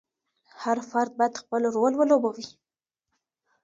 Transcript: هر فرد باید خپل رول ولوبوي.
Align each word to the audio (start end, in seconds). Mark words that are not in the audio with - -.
هر 0.63 0.77
فرد 0.91 1.11
باید 1.17 1.39
خپل 1.41 1.61
رول 1.75 1.93
ولوبوي. 1.97 2.45